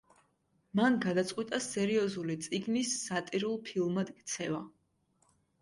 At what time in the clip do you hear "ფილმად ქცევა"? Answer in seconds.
3.69-4.67